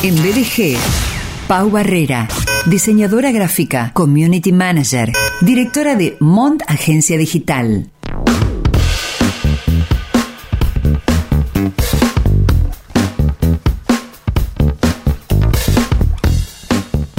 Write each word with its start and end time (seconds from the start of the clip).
En 0.00 0.14
BDG, 0.14 0.76
Pau 1.48 1.70
Barrera, 1.70 2.28
diseñadora 2.66 3.32
gráfica, 3.32 3.90
community 3.94 4.52
manager, 4.52 5.10
directora 5.40 5.96
de 5.96 6.16
Mont 6.20 6.62
Agencia 6.68 7.18
Digital. 7.18 7.90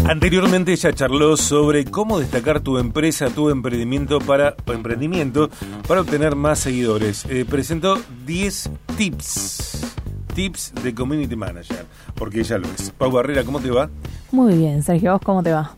Anteriormente 0.10 0.72
ella 0.72 0.92
charló 0.92 1.38
sobre 1.38 1.86
cómo 1.86 2.20
destacar 2.20 2.62
tu 2.62 2.78
empresa, 2.78 3.30
tu 3.30 3.50
emprendimiento 3.50 4.20
para, 4.20 4.56
emprendimiento 4.68 5.50
para 5.88 6.02
obtener 6.02 6.36
más 6.36 6.60
seguidores. 6.60 7.26
Eh, 7.30 7.46
presentó 7.48 8.02
10 8.26 8.72
tips, 8.98 9.89
tips 10.34 10.74
de 10.84 10.94
Community 10.94 11.36
Manager, 11.36 11.86
porque 12.16 12.40
ella 12.40 12.58
lo 12.58 12.68
es. 12.68 12.92
Pau 12.92 13.12
Barrera, 13.12 13.44
¿cómo 13.44 13.60
te 13.60 13.72
va? 13.72 13.90
Muy 14.32 14.56
bien, 14.56 14.84
Sergio, 14.84 15.14
¿vos 15.14 15.22
cómo 15.24 15.44
te 15.44 15.52
va? 15.52 15.76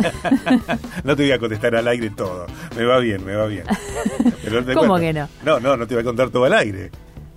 no 1.04 1.16
te 1.16 1.22
voy 1.22 1.32
a 1.32 1.38
contestar 1.38 1.74
al 1.76 1.88
aire 1.88 2.10
todo. 2.10 2.46
Me 2.76 2.84
va 2.84 2.98
bien, 2.98 3.24
me 3.24 3.34
va 3.34 3.46
bien. 3.46 3.64
¿Cómo 4.74 4.98
que 4.98 5.12
no? 5.12 5.28
No, 5.44 5.60
no, 5.60 5.76
no 5.76 5.86
te 5.86 5.94
voy 5.94 6.02
a 6.02 6.04
contar 6.04 6.30
todo 6.30 6.44
al 6.44 6.54
aire. 6.54 6.90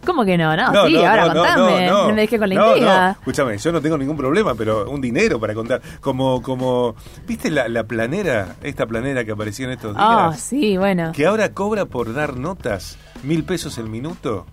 ¿Cómo 0.05 0.25
que 0.25 0.37
no? 0.37 0.55
No, 0.55 0.87
sí, 0.87 0.97
ahora 0.97 1.33
contame. 1.33 1.87
No, 1.87 2.09
me 2.09 2.21
dejé 2.21 2.37
con 2.37 2.49
la 2.49 2.55
intriga. 2.55 3.11
Escúchame, 3.11 3.57
yo 3.57 3.71
no 3.71 3.81
tengo 3.81 3.97
ningún 3.97 4.17
problema, 4.17 4.53
pero 4.55 4.89
un 4.89 5.01
dinero 5.01 5.39
para 5.39 5.53
contar. 5.53 5.81
Como, 6.01 6.41
como, 6.41 6.95
¿viste 7.25 7.49
la, 7.49 7.83
planera? 7.85 8.55
Esta 8.61 8.85
planera 8.85 9.23
que 9.23 9.31
apareció 9.31 9.65
en 9.65 9.71
estos 9.71 9.95
días. 9.95 10.05
Ah, 10.07 10.33
sí, 10.37 10.77
bueno. 10.77 11.11
Que 11.13 11.25
ahora 11.25 11.53
cobra 11.53 11.85
por 11.85 12.13
dar 12.13 12.37
notas 12.37 12.97
mil 13.23 13.43
pesos 13.43 13.77
el 13.77 13.89
minuto. 13.89 14.45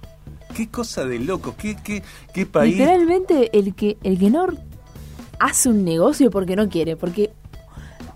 Qué 0.55 0.69
cosa 0.69 1.05
de 1.05 1.19
loco, 1.19 1.55
qué, 1.57 1.77
qué, 1.83 2.03
qué 2.35 2.47
país. 2.47 2.77
Literalmente 2.77 3.57
el 3.57 3.75
que, 3.75 3.97
el 4.03 4.19
que 4.19 4.31
no 4.31 4.47
hace 5.39 5.69
un 5.69 5.85
negocio 5.85 6.31
porque 6.31 6.57
no 6.57 6.69
quiere, 6.69 6.97
porque 6.97 7.33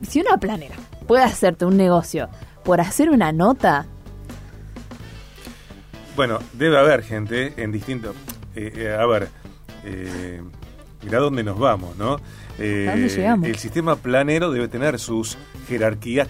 si 0.02 0.20
una 0.20 0.36
planera 0.36 0.76
puede 1.06 1.22
hacerte 1.22 1.64
un 1.64 1.76
negocio 1.76 2.28
por 2.64 2.80
hacer 2.80 3.10
una 3.10 3.32
nota, 3.32 3.86
bueno, 6.16 6.38
debe 6.52 6.78
haber 6.78 7.02
gente 7.02 7.54
en 7.56 7.72
distintos... 7.72 8.14
Eh, 8.54 8.72
eh, 8.76 8.96
a 8.96 9.04
ver, 9.06 9.28
eh, 9.84 10.40
mirá 11.02 11.18
dónde 11.18 11.42
nos 11.42 11.58
vamos, 11.58 11.96
¿no? 11.96 12.18
Eh, 12.58 12.86
dónde 12.88 13.08
llegamos? 13.08 13.48
El 13.48 13.56
sistema 13.56 13.96
planero 13.96 14.52
debe 14.52 14.68
tener 14.68 15.00
sus 15.00 15.36
jerarquías, 15.68 16.28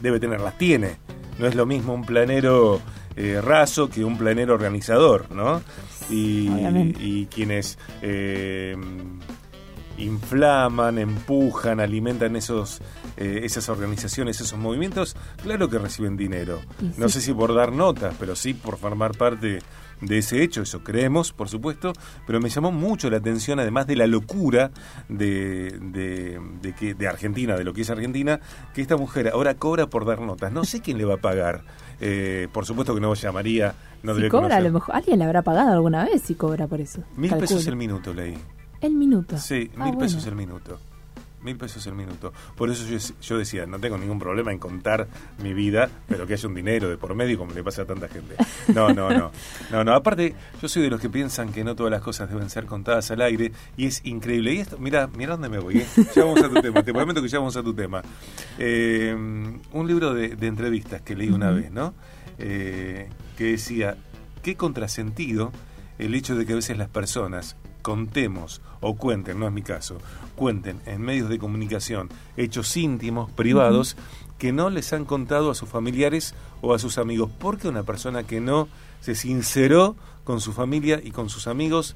debe 0.00 0.20
tenerlas, 0.20 0.56
tiene. 0.56 0.96
No 1.38 1.46
es 1.46 1.56
lo 1.56 1.66
mismo 1.66 1.94
un 1.94 2.04
planero 2.04 2.80
raso 3.42 3.88
que 3.88 4.04
un 4.04 4.18
planero 4.18 4.54
organizador, 4.54 5.30
¿no? 5.30 5.62
Y, 6.10 6.48
y 7.00 7.26
quienes 7.26 7.78
inflaman, 9.98 10.98
empujan, 10.98 11.80
alimentan 11.80 12.36
esos, 12.36 12.80
eh, 13.16 13.40
esas 13.44 13.68
organizaciones, 13.68 14.40
esos 14.40 14.58
movimientos, 14.58 15.16
claro 15.42 15.68
que 15.68 15.78
reciben 15.78 16.16
dinero. 16.16 16.60
No 16.96 17.08
sé 17.08 17.20
si 17.20 17.32
por 17.32 17.54
dar 17.54 17.72
notas, 17.72 18.14
pero 18.18 18.34
sí 18.36 18.54
por 18.54 18.76
formar 18.76 19.16
parte 19.16 19.60
de 20.00 20.18
ese 20.18 20.42
hecho, 20.42 20.62
eso 20.62 20.82
creemos, 20.82 21.32
por 21.32 21.48
supuesto, 21.48 21.92
pero 22.26 22.40
me 22.40 22.48
llamó 22.48 22.72
mucho 22.72 23.08
la 23.08 23.18
atención, 23.18 23.60
además 23.60 23.86
de 23.86 23.96
la 23.96 24.06
locura 24.06 24.70
de, 25.08 25.78
de, 25.80 26.74
que, 26.74 26.94
de 26.94 27.08
Argentina, 27.08 27.56
de 27.56 27.64
lo 27.64 27.72
que 27.72 27.82
es 27.82 27.90
Argentina, 27.90 28.40
que 28.74 28.82
esta 28.82 28.96
mujer 28.96 29.28
ahora 29.28 29.54
cobra 29.54 29.86
por 29.86 30.04
dar 30.04 30.20
notas. 30.20 30.52
No 30.52 30.64
sé 30.64 30.80
quién 30.80 30.98
le 30.98 31.04
va 31.04 31.14
a 31.14 31.18
pagar. 31.18 31.64
Eh, 32.00 32.48
por 32.52 32.66
supuesto 32.66 32.94
que 32.94 33.00
no 33.00 33.14
llamaría. 33.14 33.74
No 34.02 34.14
si 34.14 34.28
cobra, 34.28 34.56
a 34.56 34.60
lo 34.60 34.72
mejor 34.72 34.94
alguien 34.94 35.18
le 35.18 35.24
habrá 35.24 35.42
pagado 35.42 35.72
alguna 35.72 36.04
vez 36.04 36.22
si 36.22 36.34
cobra 36.34 36.66
por 36.66 36.80
eso. 36.80 37.02
Mil 37.16 37.34
pesos 37.36 37.66
el 37.66 37.76
minuto 37.76 38.12
leí. 38.12 38.36
El 38.80 38.94
minuto. 38.94 39.38
Sí, 39.38 39.70
ah, 39.78 39.84
mil 39.86 39.96
pesos 39.96 40.26
el 40.26 40.34
minuto. 40.34 40.78
Mil 41.44 41.56
pesos 41.56 41.86
el 41.86 41.94
minuto. 41.94 42.32
Por 42.56 42.70
eso 42.70 42.84
yo, 43.20 43.38
decía, 43.38 43.66
no 43.66 43.78
tengo 43.78 43.98
ningún 43.98 44.18
problema 44.18 44.50
en 44.50 44.58
contar 44.58 45.06
mi 45.42 45.52
vida, 45.52 45.90
pero 46.08 46.26
que 46.26 46.32
haya 46.32 46.48
un 46.48 46.54
dinero 46.54 46.88
de 46.88 46.96
por 46.96 47.14
medio 47.14 47.36
como 47.38 47.52
le 47.52 47.62
pasa 47.62 47.82
a 47.82 47.84
tanta 47.84 48.08
gente. 48.08 48.34
No, 48.74 48.92
no, 48.94 49.10
no. 49.10 49.30
No, 49.70 49.84
no. 49.84 49.92
Aparte, 49.92 50.34
yo 50.60 50.68
soy 50.68 50.82
de 50.82 50.90
los 50.90 51.00
que 51.00 51.10
piensan 51.10 51.52
que 51.52 51.62
no 51.64 51.76
todas 51.76 51.90
las 51.90 52.00
cosas 52.00 52.30
deben 52.30 52.48
ser 52.48 52.64
contadas 52.64 53.10
al 53.10 53.20
aire 53.20 53.52
y 53.76 53.86
es 53.86 54.00
increíble. 54.04 54.54
Y 54.54 54.58
esto, 54.58 54.78
mira, 54.78 55.06
mira 55.06 55.32
dónde 55.32 55.48
me 55.50 55.58
voy. 55.58 55.78
¿eh? 55.78 55.86
Ya 56.16 56.24
vamos 56.24 56.42
a 56.42 56.48
tu 56.48 56.60
tema. 56.62 56.82
Te 56.82 56.92
prometo 56.92 57.20
que 57.20 57.28
ya 57.28 57.38
vamos 57.38 57.56
a 57.56 57.62
tu 57.62 57.74
tema. 57.74 58.02
Eh, 58.58 59.14
un 59.14 59.86
libro 59.86 60.14
de, 60.14 60.36
entrevistas 60.40 61.02
que 61.02 61.14
leí 61.14 61.28
una 61.28 61.50
vez, 61.50 61.70
¿no? 61.70 61.94
Eh, 62.38 63.08
que 63.36 63.44
decía, 63.44 63.96
qué 64.42 64.56
contrasentido 64.56 65.52
el 65.98 66.14
hecho 66.14 66.36
de 66.36 66.46
que 66.46 66.52
a 66.52 66.56
veces 66.56 66.76
las 66.78 66.88
personas 66.88 67.56
contemos 67.84 68.62
o 68.80 68.96
cuenten, 68.96 69.38
no 69.38 69.46
es 69.46 69.52
mi 69.52 69.60
caso, 69.60 69.98
cuenten 70.36 70.80
en 70.86 71.02
medios 71.02 71.28
de 71.28 71.38
comunicación 71.38 72.08
hechos 72.38 72.74
íntimos, 72.78 73.30
privados, 73.30 73.94
que 74.38 74.52
no 74.52 74.70
les 74.70 74.94
han 74.94 75.04
contado 75.04 75.50
a 75.50 75.54
sus 75.54 75.68
familiares 75.68 76.34
o 76.62 76.72
a 76.72 76.78
sus 76.78 76.96
amigos. 76.96 77.30
Porque 77.38 77.68
una 77.68 77.82
persona 77.82 78.22
que 78.22 78.40
no 78.40 78.68
se 79.02 79.14
sinceró 79.14 79.96
con 80.24 80.40
su 80.40 80.54
familia 80.54 80.98
y 81.04 81.10
con 81.10 81.28
sus 81.28 81.46
amigos, 81.46 81.94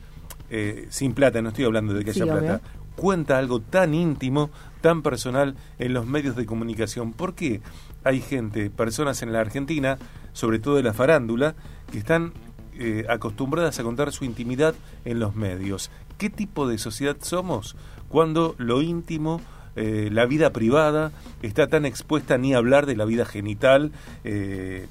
eh, 0.51 0.87
sin 0.91 1.15
plata, 1.15 1.41
no 1.41 1.49
estoy 1.49 1.65
hablando 1.65 1.95
de 1.95 2.05
que 2.05 2.11
haya 2.11 2.25
plata, 2.25 2.61
cuenta 2.95 3.39
algo 3.39 3.61
tan 3.61 3.95
íntimo, 3.95 4.51
tan 4.83 5.01
personal 5.01 5.57
en 5.79 5.95
los 5.95 6.07
medios 6.07 6.37
de 6.37 6.45
comunicación. 6.45 7.15
¿Por 7.15 7.35
qué 7.35 7.63
hay 8.05 8.21
gente, 8.21 8.69
personas 8.69 9.23
en 9.23 9.33
la 9.33 9.41
Argentina, 9.41 9.99
sobre 10.35 10.59
todo 10.59 10.77
de 10.77 10.83
la 10.83 10.93
farándula, 10.93 11.55
que 11.91 11.99
están 11.99 12.35
eh, 12.79 13.05
acostumbradas 13.09 13.79
a 13.79 13.83
contar 13.83 14.13
su 14.13 14.25
intimidad 14.25 14.75
en 15.05 15.19
los 15.19 15.35
medios. 15.35 15.91
¿Qué 16.17 16.31
tipo 16.31 16.69
de 16.69 16.79
sociedad 16.79 17.17
somos 17.21 17.77
cuando 18.09 18.55
lo 18.59 18.83
íntimo, 18.83 19.41
eh, 19.77 20.09
la 20.13 20.27
vida 20.27 20.53
privada, 20.53 21.13
está 21.43 21.67
tan 21.67 21.85
expuesta 21.85 22.39
ni 22.39 22.55
hablar 22.55 22.87
de 22.87 22.97
la 22.97 23.05
vida 23.05 23.25
genital? 23.25 23.93
Eh, 24.25 24.87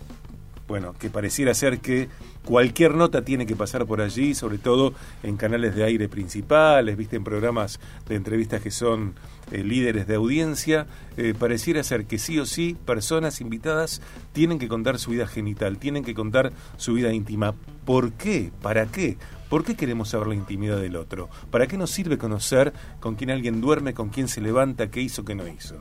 bueno, 0.68 0.94
que 1.00 1.10
pareciera 1.10 1.54
ser 1.54 1.80
que 1.80 2.10
cualquier 2.44 2.94
nota 2.94 3.24
tiene 3.24 3.46
que 3.46 3.56
pasar 3.56 3.86
por 3.86 4.02
allí, 4.02 4.36
sobre 4.36 4.58
todo 4.58 4.94
en 5.24 5.38
canales 5.38 5.76
de 5.76 5.84
aire 5.84 6.10
principales, 6.10 6.98
viste 6.98 7.16
en 7.16 7.24
programas 7.24 7.80
de 8.08 8.16
entrevistas 8.16 8.62
que 8.62 8.72
son 8.72 9.16
eh, 9.52 9.64
líderes 9.64 10.08
de 10.08 10.16
audiencia, 10.16 10.86
eh, 11.16 11.34
pareciera 11.38 11.84
ser 11.84 12.06
que 12.06 12.20
sí 12.20 12.38
o 12.38 12.46
sí 12.46 12.76
personas 12.86 13.40
invitadas 13.40 14.02
tienen 14.34 14.60
que 14.60 14.68
contar 14.68 15.00
su 15.00 15.12
vida 15.12 15.26
genital, 15.26 15.78
tienen 15.78 16.04
que 16.04 16.14
contar 16.14 16.52
su 16.76 16.94
vida 16.94 17.14
íntima. 17.14 17.54
¿Por 17.86 18.12
qué? 18.14 18.52
¿Para 18.62 18.88
qué? 18.88 19.18
¿Por 19.50 19.64
qué 19.64 19.76
queremos 19.76 20.10
saber 20.10 20.28
la 20.28 20.36
intimidad 20.36 20.82
del 20.82 20.98
otro? 20.98 21.30
¿Para 21.50 21.68
qué 21.68 21.78
nos 21.78 21.92
sirve 21.92 22.18
conocer 22.18 22.74
con 23.00 23.16
quién 23.16 23.32
alguien 23.32 23.62
duerme, 23.62 23.94
con 23.94 24.10
quién 24.10 24.28
se 24.28 24.42
levanta, 24.42 24.92
qué 24.92 25.02
hizo, 25.02 25.24
qué 25.24 25.36
no 25.36 25.48
hizo? 25.48 25.76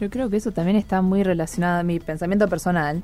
Yo 0.00 0.08
creo 0.10 0.30
que 0.30 0.36
eso 0.36 0.52
también 0.52 0.76
está 0.76 1.02
muy 1.02 1.24
relacionado 1.24 1.80
a 1.80 1.82
mi 1.82 1.98
pensamiento 1.98 2.46
personal 2.46 3.02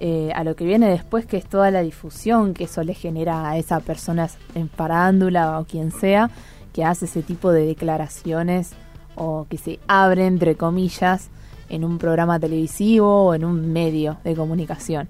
eh, 0.00 0.30
a 0.34 0.44
lo 0.44 0.54
que 0.54 0.64
viene 0.64 0.88
después, 0.88 1.26
que 1.26 1.36
es 1.36 1.46
toda 1.46 1.70
la 1.70 1.82
difusión 1.82 2.54
que 2.54 2.64
eso 2.64 2.84
le 2.84 2.94
genera 2.94 3.48
a 3.50 3.58
esa 3.58 3.80
persona 3.80 4.28
en 4.54 4.68
parándula 4.68 5.58
o 5.58 5.64
quien 5.64 5.90
sea, 5.90 6.30
que 6.72 6.84
hace 6.84 7.06
ese 7.06 7.22
tipo 7.22 7.50
de 7.50 7.66
declaraciones 7.66 8.72
o 9.16 9.46
que 9.50 9.58
se 9.58 9.80
abre, 9.88 10.26
entre 10.26 10.54
comillas, 10.54 11.30
en 11.68 11.84
un 11.84 11.98
programa 11.98 12.38
televisivo 12.38 13.26
o 13.26 13.34
en 13.34 13.44
un 13.44 13.72
medio 13.72 14.18
de 14.22 14.36
comunicación. 14.36 15.08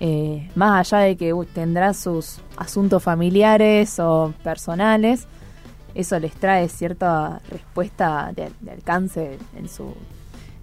Eh, 0.00 0.50
más 0.56 0.92
allá 0.92 1.04
de 1.04 1.16
que 1.16 1.32
tendrá 1.54 1.94
sus 1.94 2.38
asuntos 2.56 3.02
familiares 3.02 3.98
o 4.00 4.34
personales, 4.42 5.26
eso 5.94 6.18
les 6.18 6.34
trae 6.34 6.68
cierta 6.68 7.40
respuesta 7.48 8.32
de, 8.34 8.50
de 8.60 8.72
alcance 8.72 9.38
en 9.56 9.68
su, 9.68 9.94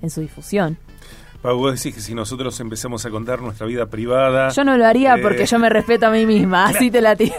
en 0.01 0.09
su 0.09 0.21
difusión. 0.21 0.77
Pau, 1.43 1.57
vos 1.57 1.75
decís 1.75 1.93
que 1.93 1.99
si 1.99 2.15
nosotros 2.15 2.57
empezamos 2.61 3.05
a 3.05 3.09
contar 3.09 3.41
nuestra 3.41 3.67
vida 3.67 3.85
privada... 3.87 4.47
Yo 4.51 4.63
no 4.63 4.77
lo 4.77 4.85
haría 4.85 5.15
eh, 5.15 5.21
porque 5.21 5.45
yo 5.45 5.59
me 5.59 5.67
respeto 5.67 6.07
a 6.07 6.09
mí 6.09 6.25
misma, 6.25 6.63
así 6.67 6.89
te 6.89 7.01
la 7.01 7.17
tiro. 7.17 7.35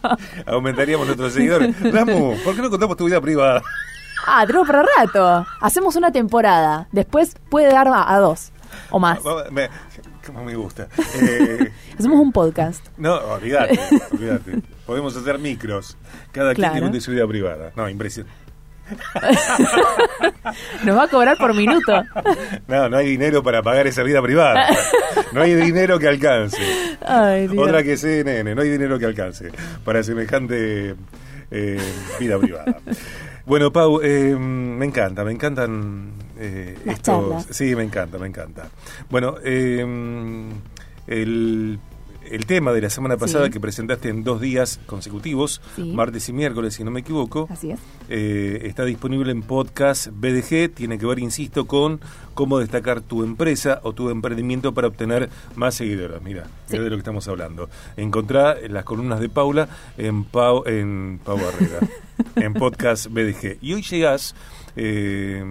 Aumentaríamos 0.46 1.06
nuestros 1.06 1.32
seguidores. 1.32 1.74
Ramu, 1.80 2.36
¿por 2.44 2.54
qué 2.54 2.60
no 2.60 2.68
contamos 2.68 2.98
tu 2.98 3.06
vida 3.06 3.22
privada? 3.22 3.62
Ah, 4.26 4.44
tenemos 4.46 4.68
para 4.68 4.84
rato. 4.98 5.46
Hacemos 5.62 5.96
una 5.96 6.12
temporada. 6.12 6.88
Después 6.92 7.36
puede 7.48 7.72
dar 7.72 7.88
a, 7.90 8.18
dos 8.18 8.52
o 8.90 8.98
más. 8.98 9.18
Me, 9.50 9.70
como 10.26 10.44
me 10.44 10.54
gusta. 10.54 10.88
Eh, 11.18 11.72
Hacemos 11.98 12.20
un 12.20 12.32
podcast. 12.32 12.86
No, 12.98 13.14
olvídate, 13.14 13.80
olvídate. 14.12 14.60
Podemos 14.84 15.16
hacer 15.16 15.38
micros. 15.38 15.96
Cada 16.32 16.54
quien 16.54 16.70
que 16.70 16.80
cuente 16.80 17.00
su 17.00 17.12
vida 17.12 17.26
privada. 17.26 17.72
No, 17.74 17.88
impresionante. 17.88 18.47
Nos 20.84 20.96
va 20.96 21.04
a 21.04 21.08
cobrar 21.08 21.36
por 21.36 21.54
minuto. 21.54 22.02
No, 22.68 22.88
no 22.88 22.98
hay 22.98 23.06
dinero 23.06 23.42
para 23.42 23.62
pagar 23.62 23.86
esa 23.86 24.02
vida 24.02 24.20
privada. 24.20 24.68
No 25.32 25.42
hay 25.42 25.54
dinero 25.54 25.98
que 25.98 26.08
alcance. 26.08 26.58
Otra 27.56 27.82
que 27.82 27.96
CNN, 27.96 28.54
no 28.54 28.62
hay 28.62 28.68
dinero 28.68 28.98
que 28.98 29.06
alcance 29.06 29.50
para 29.84 30.02
semejante 30.02 30.94
eh, 31.50 31.80
vida 32.20 32.38
privada. 32.38 32.78
Bueno, 33.46 33.72
Pau, 33.72 34.00
eh, 34.02 34.36
me 34.36 34.84
encanta, 34.84 35.24
me 35.24 35.32
encantan 35.32 36.12
eh, 36.38 36.76
estos. 36.84 37.46
Sí, 37.50 37.74
me 37.74 37.84
encanta, 37.84 38.18
me 38.18 38.26
encanta. 38.26 38.68
Bueno, 39.08 39.36
el 39.42 41.78
el 42.32 42.46
tema 42.46 42.72
de 42.72 42.80
la 42.80 42.90
semana 42.90 43.16
pasada 43.16 43.46
Sí. 43.46 43.50
que 43.52 43.60
presentaste 43.60 44.08
en 44.08 44.24
dos 44.24 44.40
días 44.40 44.80
consecutivos, 44.86 45.60
Sí. 45.76 45.92
martes 45.92 46.28
y 46.28 46.32
miércoles, 46.32 46.74
si 46.74 46.84
no 46.84 46.90
me 46.90 47.00
equivoco, 47.00 47.48
Así 47.50 47.70
es. 47.70 47.80
eh, 48.08 48.60
está 48.64 48.84
disponible 48.84 49.32
en 49.32 49.42
podcast 49.42 50.08
BDG. 50.12 50.68
Tiene 50.74 50.98
que 50.98 51.06
ver, 51.06 51.18
insisto, 51.18 51.66
con 51.66 52.00
cómo 52.34 52.58
destacar 52.58 53.00
tu 53.00 53.24
empresa 53.24 53.80
o 53.82 53.92
tu 53.92 54.10
emprendimiento 54.10 54.72
para 54.74 54.88
obtener 54.88 55.28
más 55.56 55.74
seguidores. 55.74 56.22
Mira, 56.22 56.44
Sí. 56.66 56.72
mira 56.72 56.84
de 56.84 56.90
lo 56.90 56.96
que 56.96 57.00
estamos 57.00 57.26
hablando. 57.28 57.68
Encontrá 57.96 58.56
las 58.68 58.84
columnas 58.84 59.20
de 59.20 59.28
Paula 59.28 59.68
en 59.96 60.24
Pau, 60.24 60.62
en 60.66 61.20
Pau 61.24 61.36
Barrera, 61.36 61.80
en 62.36 62.54
podcast 62.54 63.06
BDG. 63.08 63.58
Y 63.60 63.74
hoy 63.74 63.82
llegás 63.82 64.34
eh, 64.76 65.44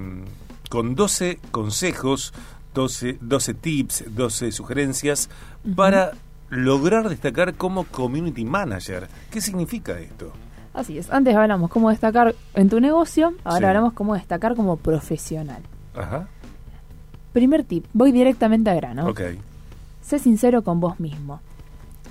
con 0.70 0.96
12 0.96 1.40
consejos, 1.52 2.34
12, 2.74 3.18
12 3.22 3.54
tips, 3.54 4.04
12 4.16 4.52
sugerencias 4.52 5.30
para 5.76 6.12
lograr 6.50 7.10
destacar 7.10 7.54
como 7.56 7.84
community 7.86 8.46
manager. 8.46 9.08
¿Qué 9.32 9.42
significa 9.42 10.00
esto? 10.00 10.32
Así 10.74 10.98
es. 10.98 11.10
Antes 11.12 11.36
hablamos 11.36 11.70
cómo 11.72 11.90
destacar 11.90 12.36
en 12.54 12.70
tu 12.70 12.80
negocio, 12.80 13.34
ahora 13.44 13.60
Sí. 13.60 13.66
hablamos 13.66 13.94
cómo 13.94 14.14
destacar 14.14 14.56
como 14.56 14.78
profesional. 14.78 15.62
Ajá, 15.96 16.28
Primer 17.34 17.64
tip, 17.64 17.86
voy 17.94 18.12
directamente 18.12 18.70
a 18.70 18.74
grano. 18.76 19.08
ok. 19.08 19.22
Sé 20.02 20.18
sincero 20.20 20.64
con 20.64 20.80
vos 20.80 21.00
mismo. 21.00 21.40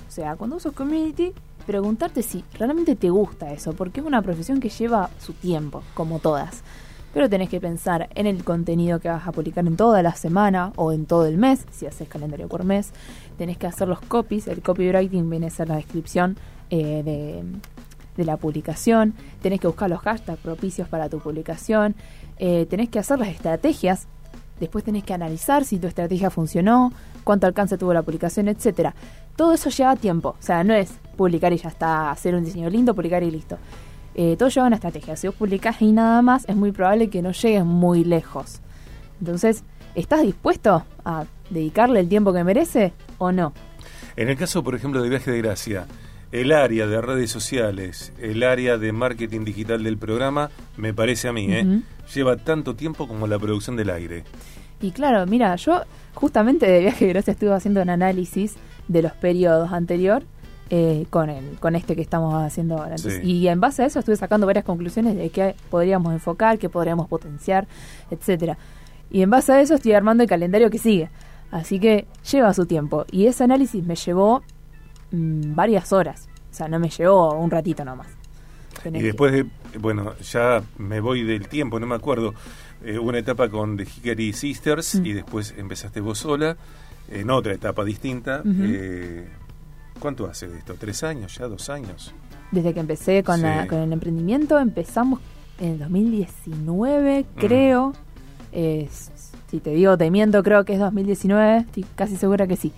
O 0.07 0.11
sea, 0.11 0.35
cuando 0.35 0.55
usas 0.57 0.71
community, 0.73 1.33
preguntarte 1.65 2.21
si 2.23 2.45
realmente 2.53 2.95
te 2.95 3.09
gusta 3.09 3.51
eso, 3.51 3.73
porque 3.73 3.99
es 3.99 4.05
una 4.05 4.21
profesión 4.21 4.59
que 4.61 4.69
lleva 4.69 5.09
su 5.19 5.33
tiempo, 5.33 5.83
como 5.95 6.19
todas. 6.19 6.61
Pero 7.13 7.29
tenés 7.29 7.49
que 7.49 7.59
pensar 7.59 8.09
en 8.15 8.27
el 8.27 8.43
contenido 8.43 8.99
que 8.99 9.09
vas 9.09 9.27
a 9.27 9.31
publicar 9.31 9.65
en 9.65 9.75
toda 9.75 10.03
la 10.03 10.13
semana 10.15 10.73
o 10.75 10.91
en 10.91 11.05
todo 11.05 11.25
el 11.25 11.37
mes, 11.37 11.65
si 11.71 11.85
haces 11.85 12.07
calendario 12.07 12.47
por 12.47 12.63
mes. 12.63 12.91
Tenés 13.37 13.57
que 13.57 13.67
hacer 13.67 13.87
los 13.87 14.01
copies, 14.01 14.47
el 14.47 14.61
copywriting 14.61 15.29
viene 15.29 15.47
a 15.47 15.49
ser 15.49 15.69
la 15.69 15.77
descripción 15.77 16.37
eh, 16.69 17.01
de, 17.03 17.43
de 18.17 18.25
la 18.25 18.37
publicación. 18.37 19.13
Tenés 19.41 19.59
que 19.59 19.67
buscar 19.67 19.89
los 19.89 20.01
hashtags 20.01 20.39
propicios 20.39 20.87
para 20.89 21.09
tu 21.09 21.19
publicación. 21.19 21.95
Eh, 22.37 22.67
tenés 22.69 22.89
que 22.89 22.99
hacer 22.99 23.17
las 23.17 23.29
estrategias 23.29 24.07
Después 24.59 24.83
tenés 24.83 25.03
que 25.03 25.13
analizar 25.13 25.65
si 25.65 25.77
tu 25.77 25.87
estrategia 25.87 26.29
funcionó, 26.29 26.91
cuánto 27.23 27.45
alcance 27.45 27.77
tuvo 27.77 27.93
la 27.93 28.01
publicación, 28.01 28.47
etcétera. 28.47 28.95
Todo 29.35 29.53
eso 29.53 29.69
lleva 29.69 29.95
tiempo. 29.95 30.29
O 30.29 30.41
sea, 30.41 30.63
no 30.63 30.73
es 30.73 30.91
publicar 31.15 31.53
y 31.53 31.57
ya 31.57 31.69
está, 31.69 32.09
hacer 32.09 32.33
un 32.33 32.43
diseño 32.43 32.69
lindo, 32.69 32.95
publicar 32.95 33.21
y 33.23 33.29
listo. 33.29 33.57
Eh, 34.17 34.35
todo 34.35 34.49
lleva 34.49 34.65
una 34.65 34.75
estrategia. 34.75 35.15
Si 35.15 35.27
vos 35.27 35.35
publicás 35.35 35.79
y 35.81 35.91
nada 35.91 36.23
más, 36.23 36.43
es 36.49 36.55
muy 36.55 36.71
probable 36.71 37.09
que 37.09 37.21
no 37.21 37.31
llegues 37.31 37.63
muy 37.63 38.03
lejos. 38.03 38.61
Entonces, 39.19 39.63
¿estás 39.93 40.23
dispuesto 40.23 40.83
a 41.05 41.25
dedicarle 41.51 41.99
el 41.99 42.09
tiempo 42.09 42.33
que 42.33 42.43
merece 42.43 42.93
o 43.19 43.31
no? 43.31 43.53
En 44.15 44.29
el 44.29 44.35
caso, 44.35 44.63
por 44.63 44.73
ejemplo, 44.73 45.03
de 45.03 45.09
Viaje 45.09 45.29
de 45.29 45.37
Gracia, 45.37 45.85
el 46.31 46.51
área 46.51 46.87
de 46.87 46.99
redes 46.99 47.29
sociales, 47.29 48.11
el 48.19 48.41
área 48.41 48.79
de 48.79 48.91
marketing 48.91 49.45
digital 49.45 49.83
del 49.83 49.99
programa, 49.99 50.49
me 50.77 50.95
parece 50.95 51.27
a 51.27 51.33
mí, 51.33 51.45
¿eh? 51.53 51.81
Lleva 52.13 52.37
tanto 52.37 52.75
tiempo 52.75 53.07
como 53.07 53.27
la 53.27 53.37
producción 53.37 53.75
del 53.75 53.91
aire. 53.91 54.23
Y 54.81 54.91
claro, 54.91 55.27
mira, 55.27 55.55
yo 55.57 55.81
justamente 56.15 56.65
de 56.65 56.79
viaje 56.79 57.05
de 57.05 57.13
gracia 57.13 57.31
estuve 57.33 57.53
haciendo 57.53 57.83
un 57.83 57.89
análisis 57.91 58.55
de 58.87 59.03
los 59.03 59.11
periodos 59.13 59.71
anterior 59.71 60.23
eh, 60.69 61.05
con, 61.09 61.29
el, 61.29 61.57
con 61.59 61.75
este 61.75 61.95
que 61.95 62.01
estamos 62.01 62.33
haciendo 62.43 62.75
ahora. 62.75 62.95
Entonces, 62.95 63.21
Sí. 63.23 63.31
Y 63.31 63.47
en 63.47 63.59
base 63.59 63.83
a 63.83 63.85
eso 63.85 63.99
estuve 63.99 64.15
sacando 64.15 64.45
varias 64.45 64.65
conclusiones 64.65 65.15
de 65.15 65.29
qué 65.29 65.55
podríamos 65.69 66.13
enfocar, 66.13 66.57
qué 66.59 66.69
podríamos 66.69 67.07
potenciar, 67.07 67.67
etcétera. 68.11 68.57
Y 69.09 69.21
en 69.21 69.29
base 69.29 69.53
a 69.53 69.61
eso 69.61 69.75
estoy 69.75 69.93
armando 69.93 70.23
el 70.23 70.29
calendario 70.29 70.69
que 70.69 70.77
sigue. 70.77 71.09
Así 71.51 71.79
que 71.79 72.05
lleva 72.29 72.53
su 72.53 72.65
tiempo. 72.65 73.05
Y 73.11 73.27
ese 73.27 73.43
análisis 73.45 73.83
me 73.85 73.95
llevó 73.95 74.43
mm, 75.11 75.55
varias 75.55 75.93
horas. 75.93 76.27
O 76.51 76.53
sea, 76.53 76.67
no 76.67 76.79
me 76.79 76.89
llevó 76.89 77.33
un 77.35 77.49
ratito 77.49 77.85
nomás. 77.85 78.07
Tenés 78.83 79.01
Y 79.01 79.05
después 79.05 79.31
de, 79.31 79.45
bueno, 79.79 80.13
ya 80.19 80.61
me 80.77 80.99
voy 80.99 81.23
del 81.23 81.47
tiempo, 81.47 81.79
no 81.79 81.87
me 81.87 81.95
acuerdo, 81.95 82.33
eh, 82.83 82.99
una 82.99 83.17
etapa 83.19 83.49
con 83.49 83.77
The 83.77 83.83
Hickory 83.83 84.33
Sisters 84.33 84.95
Mm. 84.95 85.05
y 85.05 85.13
después 85.13 85.53
empezaste 85.57 86.01
vos 86.01 86.19
sola, 86.19 86.57
en 87.09 87.29
otra 87.29 87.53
etapa 87.53 87.83
distinta. 87.85 88.43
Eh, 88.45 89.27
¿Cuánto 89.99 90.27
hace 90.27 90.47
de 90.47 90.59
esto? 90.59 90.75
¿Tres 90.79 91.03
años 91.03 91.37
ya? 91.37 91.47
¿Dos 91.47 91.69
años? 91.69 92.13
Desde 92.51 92.73
que 92.73 92.79
empecé 92.79 93.23
con, 93.23 93.41
la- 93.41 93.67
con 93.67 93.79
el 93.79 93.91
emprendimiento, 93.91 94.57
empezamos 94.59 95.19
en 95.59 95.73
el 95.73 95.79
2019, 95.79 97.23
Mm. 97.23 97.39
creo. 97.39 97.93
Eh, 98.51 98.87
si 99.49 99.59
te 99.59 99.71
digo, 99.71 99.97
te 99.97 100.09
miento, 100.11 100.43
creo 100.43 100.63
que 100.65 100.73
es 100.73 100.79
2019, 100.79 101.57
estoy 101.59 101.85
casi 101.95 102.15
segura 102.15 102.47
que 102.47 102.55
sí. 102.55 102.71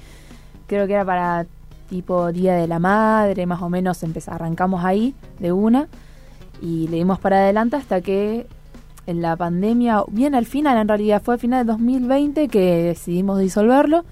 Creo 0.67 0.87
que 0.87 0.93
era 0.93 1.05
para 1.05 1.45
tipo 1.89 2.31
Día 2.31 2.53
de 2.55 2.67
la 2.67 2.79
Madre, 2.79 3.45
más 3.45 3.61
o 3.61 3.69
menos 3.69 4.03
arrancamos 4.27 4.83
ahí 4.85 5.15
de 5.39 5.51
una 5.51 5.87
y 6.61 6.87
le 6.87 6.97
dimos 6.97 7.19
para 7.19 7.37
adelante 7.37 7.75
hasta 7.77 8.01
que 8.01 8.45
en 9.07 9.21
la 9.23 9.35
pandemia, 9.35 10.03
bien 10.11 10.35
al 10.35 10.45
final, 10.45 10.77
en 10.77 10.87
realidad 10.87 11.21
fue 11.23 11.33
al 11.35 11.39
final 11.39 11.65
de 11.65 11.71
2020 11.71 12.47
que 12.47 12.83
decidimos 12.83 13.39
disolverlo. 13.39 14.05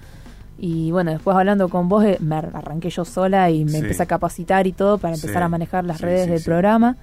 Y 0.60 0.90
bueno, 0.90 1.12
después 1.12 1.36
hablando 1.36 1.68
con 1.68 1.88
vos, 1.88 2.04
eh, 2.04 2.18
me 2.20 2.34
ar- 2.34 2.50
arranqué 2.52 2.90
yo 2.90 3.04
sola 3.04 3.48
y 3.50 3.64
me 3.64 3.70
Sí. 3.70 3.76
empecé 3.78 4.02
a 4.02 4.06
capacitar 4.06 4.66
y 4.66 4.72
todo 4.72 4.98
para 4.98 5.14
empezar 5.14 5.36
Sí. 5.36 5.42
a 5.44 5.48
manejar 5.48 5.84
las 5.84 5.98
Sí, 5.98 6.02
redes 6.04 6.28
del 6.28 6.42
programa. 6.42 6.96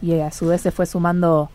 Y 0.00 0.20
a 0.20 0.30
su 0.30 0.46
vez 0.46 0.60
se 0.60 0.70
fue 0.70 0.86
sumando, 0.86 1.50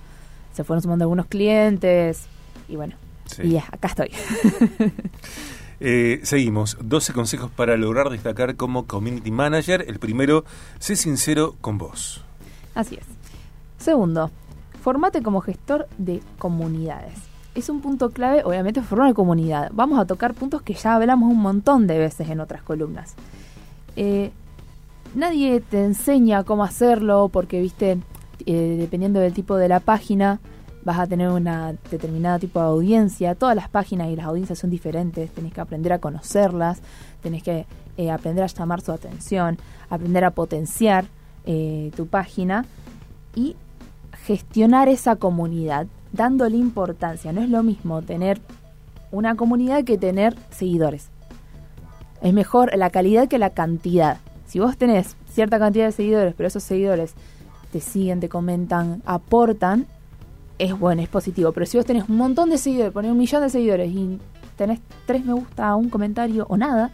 se 0.54 0.64
fueron 0.66 0.82
sumando 0.82 1.06
algunos 1.06 1.28
clientes. 1.28 2.26
Y 2.68 2.76
bueno, 2.76 2.96
y 3.42 3.56
acá 3.58 3.88
estoy. 3.88 4.12
Eh, 5.80 6.22
seguimos. 6.24 6.76
12 6.82 7.14
consejos 7.14 7.52
para 7.52 7.78
lograr 7.78 8.10
destacar 8.10 8.56
como 8.56 8.88
community 8.88 9.30
manager. 9.30 9.86
El 9.88 10.00
primero, 10.00 10.44
sé 10.80 10.96
sincero 10.96 11.56
con 11.62 11.78
vos. 11.78 12.24
Así 12.74 12.96
es. 12.96 13.06
Segundo, 13.78 14.32
formate 14.82 15.22
como 15.22 15.40
gestor 15.42 15.88
de 16.00 16.22
comunidades. 16.40 17.14
Es 17.58 17.70
un 17.70 17.82
punto 17.82 18.12
clave, 18.12 18.44
obviamente, 18.46 18.84
formar 18.84 19.16
comunidad. 19.16 19.72
Vamos 19.74 19.98
a 19.98 20.06
tocar 20.06 20.36
puntos 20.36 20.62
que 20.62 20.76
ya 20.76 20.94
hablamos 20.94 21.32
un 21.32 21.40
montón 21.40 21.88
de 21.88 21.98
veces 21.98 22.30
en 22.30 22.40
otras 22.40 22.62
columnas. 22.62 23.16
Eh, 23.96 24.30
nadie 25.16 25.60
te 25.62 25.84
enseña 25.84 26.44
cómo 26.44 26.64
hacerlo 26.64 27.30
porque, 27.34 27.60
viste, 27.60 27.98
eh, 28.46 28.76
dependiendo 28.78 29.20
del 29.20 29.34
tipo 29.34 29.56
de 29.56 29.70
la 29.70 29.80
página, 29.80 30.40
vas 30.84 31.00
a 31.00 31.08
tener 31.08 31.30
una 31.30 31.74
determinada 31.90 32.38
tipo 32.38 32.60
de 32.60 32.68
audiencia. 32.68 33.34
Todas 33.34 33.56
las 33.56 33.70
páginas 33.70 34.10
y 34.10 34.16
las 34.16 34.28
audiencias 34.28 34.60
son 34.60 34.70
diferentes. 34.70 35.32
Tenés 35.32 35.52
que 35.52 35.62
aprender 35.62 35.94
a 35.94 35.98
conocerlas, 35.98 36.80
tenés 37.24 37.42
que 37.42 37.66
eh, 37.98 38.12
aprender 38.12 38.44
a 38.44 38.48
llamar 38.48 38.82
su 38.82 38.92
atención, 38.92 39.58
aprender 39.90 40.26
a 40.26 40.30
potenciar 40.30 41.06
tu 41.96 42.08
página 42.08 42.66
y 43.34 43.56
gestionar 44.26 44.90
esa 44.90 45.16
comunidad, 45.16 45.88
dándole 46.12 46.58
importancia. 46.58 47.32
No 47.34 47.42
es 47.42 47.50
lo 47.50 47.64
mismo 47.64 48.02
tener 48.02 48.40
una 49.12 49.36
comunidad 49.36 49.84
que 49.84 49.98
tener 49.98 50.36
seguidores. 50.52 51.10
Es 52.22 52.34
mejor 52.34 52.76
la 52.76 52.90
calidad 52.90 53.28
que 53.28 53.38
la 53.38 53.52
cantidad. 53.52 54.18
Si 54.48 54.60
vos 54.60 54.78
tenés 54.78 55.16
cierta 55.30 55.60
cantidad 55.60 55.86
de 55.86 55.92
seguidores, 55.92 56.34
pero 56.36 56.48
esos 56.48 56.64
seguidores 56.64 57.14
te 57.72 57.80
siguen, 57.82 58.20
te 58.20 58.30
comentan, 58.30 59.02
aportan, 59.06 59.86
es 60.58 60.78
bueno, 60.78 61.02
es 61.02 61.10
positivo. 61.10 61.52
Pero 61.52 61.66
si 61.66 61.78
vos 61.78 61.86
tenés 61.86 62.10
un 62.10 62.18
montón 62.18 62.50
de 62.50 62.58
seguidores, 62.58 62.92
ponés 62.94 63.12
un 63.12 63.18
millón 63.18 63.42
de 63.44 63.50
seguidores 63.50 63.92
y 63.92 64.20
tenés 64.56 64.80
tres 65.06 65.24
me 65.26 65.34
gusta, 65.34 65.76
un 65.76 65.90
comentario 65.90 66.46
o 66.50 66.58
nada, 66.58 66.90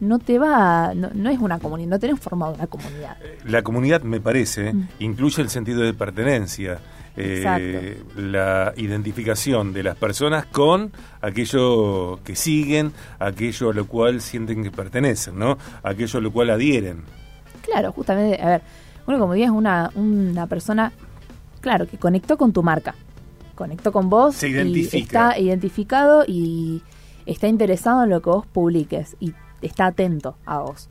no 0.00 0.18
te 0.18 0.38
va, 0.38 0.92
no, 0.94 1.10
no 1.14 1.30
es 1.30 1.38
una 1.38 1.58
comunidad, 1.58 1.88
no 1.90 1.98
tenés 1.98 2.18
formado 2.20 2.54
una 2.54 2.66
comunidad. 2.66 3.16
La 3.44 3.62
comunidad, 3.62 4.02
me 4.02 4.20
parece, 4.20 4.72
Mm. 4.74 4.88
incluye 4.98 5.40
el 5.40 5.48
sentido 5.48 5.82
de 5.82 5.94
pertenencia, 5.94 6.80
eh, 7.16 8.02
la 8.16 8.74
identificación 8.76 9.72
de 9.72 9.82
las 9.82 9.96
personas 9.96 10.46
con 10.46 10.92
aquello 11.20 12.20
que 12.24 12.36
siguen, 12.36 12.92
aquello 13.18 13.70
a 13.70 13.74
lo 13.74 13.86
cual 13.86 14.20
sienten 14.20 14.62
que 14.62 14.70
pertenecen, 14.70 15.38
¿no? 15.38 15.56
Aquello 15.82 16.18
a 16.18 16.22
lo 16.22 16.32
cual 16.32 16.50
adhieren. 16.50 17.04
Claro, 17.62 17.92
justamente, 17.92 18.40
a 18.40 18.46
ver, 18.46 18.62
una 19.06 19.18
comunidad 19.18 19.46
es 19.46 19.52
una, 19.52 19.90
una 19.94 20.46
persona, 20.46 20.92
claro, 21.60 21.86
que 21.86 21.96
conectó 21.96 22.36
con 22.36 22.52
tu 22.52 22.62
marca, 22.62 22.94
conectó 23.54 23.92
con 23.92 24.10
vos, 24.10 24.36
Se 24.36 24.48
y 24.48 24.88
está 24.92 25.38
identificado 25.38 26.24
y 26.26 26.82
está 27.24 27.48
interesado 27.48 28.04
en 28.04 28.10
lo 28.10 28.20
que 28.20 28.30
vos 28.30 28.46
publiques 28.46 29.16
y 29.20 29.34
está 29.62 29.86
atento 29.86 30.36
a 30.44 30.60
vos. 30.60 30.88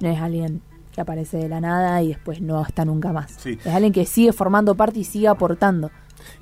No 0.00 0.10
es 0.10 0.20
alguien 0.20 0.60
que 0.96 1.02
aparece 1.02 1.36
de 1.36 1.48
la 1.48 1.60
nada 1.60 2.02
y 2.02 2.08
después 2.08 2.40
no 2.40 2.60
está 2.62 2.84
nunca 2.84 3.12
más. 3.12 3.32
Sí. 3.38 3.58
Es 3.64 3.72
alguien 3.72 3.92
que 3.92 4.04
sigue 4.06 4.32
formando 4.32 4.74
parte 4.74 4.98
y 4.98 5.04
sigue 5.04 5.28
aportando. 5.28 5.92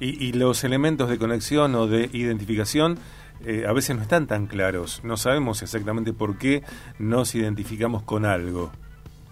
Y, 0.00 0.25
y 0.25 0.32
los 0.32 0.64
elementos 0.64 1.11
de 1.11 1.18
conexión 1.18 1.75
o 1.75 1.87
de 1.87 2.08
identificación 2.12 2.99
eh, 3.44 3.64
a 3.68 3.73
veces 3.73 3.96
no 3.96 4.02
están 4.02 4.26
tan 4.26 4.46
claros. 4.46 5.00
No 5.04 5.16
sabemos 5.16 5.62
exactamente 5.62 6.12
por 6.12 6.38
qué 6.38 6.62
nos 6.99 7.34
identificamos 7.34 8.02
con 8.02 8.25
algo. 8.25 8.70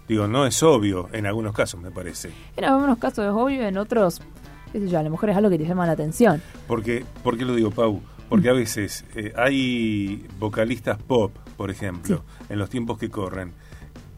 Digo, 0.07 0.27
no 0.27 0.45
es 0.45 0.61
obvio 0.61 1.07
en 1.13 1.25
algunos 1.25 1.53
casos, 1.53 1.81
me 1.81 1.89
parece. 1.89 2.31
En 2.57 2.65
algunos 2.65 2.97
casos 2.97 3.25
es 3.25 3.31
obvio, 3.31 3.65
en 3.65 3.77
otros, 3.77 4.21
qué 4.71 4.79
sé 4.81 4.89
yo, 4.89 4.99
a 4.99 5.03
lo 5.03 5.09
mejor 5.09 5.29
es 5.29 5.37
algo 5.37 5.49
que 5.49 5.57
te 5.57 5.65
llama 5.65 5.87
la 5.87 5.93
atención. 5.93 6.41
Porque, 6.67 7.05
¿Por 7.23 7.37
qué 7.37 7.45
lo 7.45 7.55
digo, 7.55 7.71
Pau? 7.71 8.01
Porque 8.27 8.49
a 8.49 8.53
veces 8.53 9.05
eh, 9.15 9.33
hay 9.37 10.27
vocalistas 10.37 11.01
pop, 11.01 11.31
por 11.55 11.71
ejemplo, 11.71 12.23
en 12.49 12.59
los 12.59 12.69
tiempos 12.69 12.97
que 12.97 13.09
corren, 13.09 13.53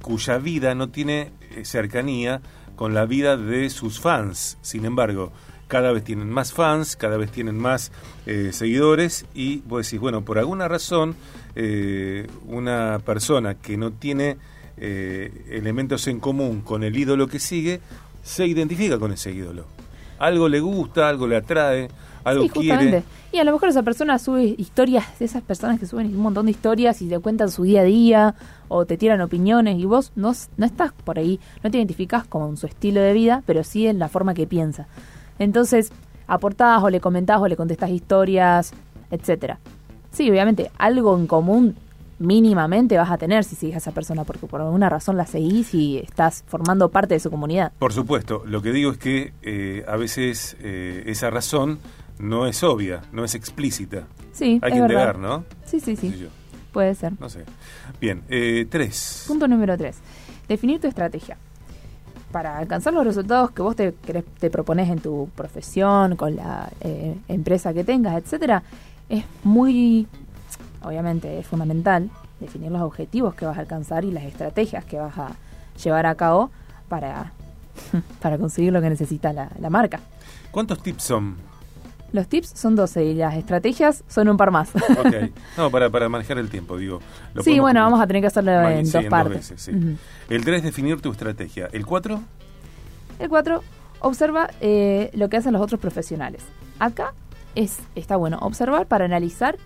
cuya 0.05 0.37
vida 0.37 0.75
no 0.75 0.89
tiene 0.89 1.31
eh, 1.55 1.65
cercanía 1.65 2.39
con 2.75 2.93
la 2.93 3.07
vida 3.07 3.37
de 3.37 3.71
sus 3.71 3.99
fans. 3.99 4.59
Sin 4.61 4.85
embargo, 4.85 5.31
cada 5.67 5.91
vez 5.93 6.03
tienen 6.03 6.29
más 6.29 6.53
fans, 6.53 6.95
cada 6.95 7.17
vez 7.17 7.31
tienen 7.31 7.57
más 7.57 7.91
eh, 8.27 8.51
seguidores 8.53 9.25
y 9.33 9.63
vos 9.65 9.83
decís, 9.83 9.99
bueno, 9.99 10.23
por 10.23 10.37
alguna 10.37 10.67
razón, 10.67 11.15
eh, 11.55 12.27
una 12.45 12.99
persona 13.03 13.55
que 13.55 13.77
no 13.77 13.93
tiene 13.93 14.37
elementos 14.77 16.05
en 16.07 16.19
común 16.19 16.59
con 16.59 16.83
el 16.83 16.97
ídolo 16.97 17.27
que 17.27 17.39
sigue, 17.39 17.79
se 18.21 18.45
identifica 18.45 18.99
con 18.99 19.13
ese 19.13 19.31
ídolo. 19.31 19.65
Algo 20.19 20.47
le 20.47 20.59
gusta, 20.59 21.09
algo 21.09 21.27
le 21.27 21.37
atrae, 21.37 21.89
algo 22.23 22.43
sí, 22.43 22.49
quiere. 22.49 22.69
justamente. 22.69 23.03
Y 23.31 23.39
a 23.39 23.43
lo 23.43 23.51
mejor 23.51 23.69
esa 23.69 23.83
persona 23.83 24.17
sube 24.17 24.55
historias, 24.57 25.19
de 25.19 25.25
esas 25.25 25.41
personas 25.41 25.79
que 25.79 25.85
suben 25.85 26.07
un 26.07 26.21
montón 26.21 26.45
de 26.45 26.51
historias 26.51 27.01
y 27.01 27.09
te 27.09 27.19
cuentan 27.19 27.51
su 27.51 27.63
día 27.63 27.81
a 27.81 27.83
día 27.83 28.35
o 28.69 28.85
te 28.85 28.97
tiran 28.97 29.19
opiniones 29.21 29.77
y 29.77 29.85
vos 29.85 30.13
no, 30.15 30.31
no 30.55 30.65
estás 30.65 30.93
por 30.93 31.19
ahí, 31.19 31.39
no 31.63 31.69
te 31.69 31.77
identificás 31.77 32.25
con 32.25 32.55
su 32.55 32.65
estilo 32.65 33.01
de 33.01 33.13
vida, 33.13 33.43
pero 33.45 33.63
sí 33.63 33.87
en 33.87 33.99
la 33.99 34.07
forma 34.07 34.33
que 34.33 34.47
piensa. 34.47 34.87
Entonces, 35.37 35.91
aportás 36.27 36.81
o 36.81 36.89
le 36.89 37.01
comentás 37.01 37.41
o 37.41 37.47
le 37.47 37.57
contestás 37.57 37.89
historias, 37.89 38.73
etcétera. 39.11 39.59
Sí, 40.11 40.29
obviamente, 40.29 40.71
algo 40.77 41.17
en 41.17 41.27
común 41.27 41.75
mínimamente 42.19 42.97
vas 42.97 43.11
a 43.11 43.17
tener 43.17 43.43
si 43.43 43.55
sigues 43.55 43.75
a 43.75 43.77
esa 43.79 43.91
persona, 43.91 44.23
porque 44.23 44.47
por 44.47 44.61
alguna 44.61 44.89
razón 44.89 45.17
la 45.17 45.25
seguís 45.25 45.73
y 45.73 45.97
estás 45.97 46.43
formando 46.47 46.89
parte 46.89 47.15
de 47.15 47.19
su 47.19 47.29
comunidad. 47.29 47.71
Por 47.79 47.93
supuesto, 47.93 48.43
lo 48.45 48.61
que 48.61 48.71
digo 48.71 48.91
es 48.91 48.97
que 48.97 49.33
eh, 49.41 49.83
a 49.87 49.95
veces 49.97 50.55
eh, 50.61 51.03
esa 51.07 51.29
razón 51.29 51.79
no 52.19 52.47
es 52.47 52.63
obvia, 52.63 53.01
no 53.11 53.23
es 53.23 53.35
explícita. 53.35 54.07
Sí, 54.31 54.59
Hay 54.61 54.71
es 54.71 54.77
que 54.77 54.81
indagar, 54.81 55.17
¿no? 55.17 55.43
Sí, 55.65 55.79
sí, 55.79 55.95
sí. 55.95 56.11
sé. 56.11 56.29
Puede 56.71 56.93
ser. 56.95 57.13
No 57.19 57.29
sé. 57.29 57.45
Bien, 58.01 58.21
eh, 58.29 58.67
tres. 58.69 59.23
Punto 59.27 59.47
número 59.47 59.77
3. 59.77 59.95
Definir 60.49 60.81
tu 60.81 60.87
estrategia. 60.87 61.37
Para 62.31 62.57
alcanzar 62.57 62.93
los 62.93 63.05
resultados 63.05 63.51
que 63.51 63.61
vos 63.61 63.77
te, 63.77 63.93
te 63.93 64.49
propones 64.49 64.89
en 64.89 64.99
tu 64.99 65.29
profesión, 65.35 66.17
con 66.17 66.35
la 66.35 66.69
eh, 66.81 67.15
empresa 67.29 67.73
que 67.73 67.85
tengas, 67.85 68.21
etcétera, 68.21 68.61
es 69.07 69.23
muy, 69.43 70.05
obviamente, 70.85 71.39
es 71.39 71.47
fundamental 71.47 72.09
definir 72.39 72.71
los 72.71 72.81
objetivos 72.81 73.33
que 73.35 73.45
vas 73.45 73.57
a 73.57 73.61
alcanzar 73.61 74.03
y 74.05 74.11
las 74.11 74.23
estrategias 74.23 74.85
que 74.85 74.97
vas 74.97 75.17
a 75.17 75.29
llevar 75.83 76.05
a 76.05 76.15
cabo 76.15 76.51
para, 76.89 77.31
para 78.21 78.37
conseguir 78.37 78.73
lo 78.73 78.81
que 78.81 78.89
necesita 78.89 79.33
la, 79.33 79.49
la 79.59 79.69
marca. 79.69 79.99
¿Cuántos 80.51 80.81
tips 80.81 81.03
son? 81.03 81.35
Los 82.11 82.27
tips 82.27 82.49
son 82.55 82.75
12 82.77 83.03
y 83.03 83.13
las 83.15 83.35
estrategias 83.35 84.03
son 84.07 84.29
un 84.29 84.37
par 84.37 84.51
más. 84.51 84.69
Ok. 84.75 85.31
No, 85.57 85.69
para, 85.69 85.89
para 85.89 86.07
manejar 86.07 86.37
el 86.37 86.49
tiempo, 86.49 86.77
digo. 86.77 86.99
Lo 87.33 87.41
sí, 87.43 87.59
bueno, 87.59 87.81
vamos 87.81 87.99
a 87.99 88.07
tener 88.07 88.21
que 88.21 88.27
hacerlo 88.27 88.51
en 88.69 88.85
sí, 88.85 88.91
dos 88.93 88.95
en 88.95 89.03
dos 89.03 89.09
partes. 89.09 89.49
veces, 89.49 89.61
sí. 89.61 89.71
Ujú. 89.71 89.97
El 90.29 90.45
3, 90.45 90.63
definir 90.63 91.01
tu 91.01 91.11
estrategia. 91.11 91.67
¿El 91.73 91.85
4? 91.85 92.21
El 93.19 93.29
4, 93.29 93.61
observa 93.99 94.49
eh, 94.61 95.09
lo 95.13 95.27
que 95.29 95.37
hacen 95.37 95.51
los 95.53 95.61
otros 95.61 95.79
profesionales. 95.79 96.41
Acá 96.79 97.13
es, 97.55 97.79
está 97.95 98.15
bueno 98.17 98.37
observar 98.41 98.85
para 98.85 99.05
analizar 99.05 99.57